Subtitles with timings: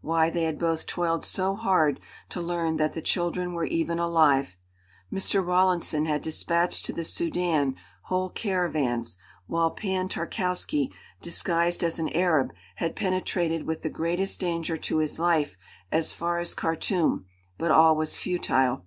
[0.00, 1.98] Why, they had both toiled so hard
[2.28, 4.56] to learn that the children were even alive!
[5.12, 5.44] Mr.
[5.44, 9.18] Rawlinson had despatched to the Sudân whole caravans,
[9.48, 15.18] while Pan Tarkowski, disguised as an Arab, had penetrated with the greatest danger to his
[15.18, 15.56] life
[15.90, 17.24] as far as Khartûm,
[17.58, 18.84] but all was futile.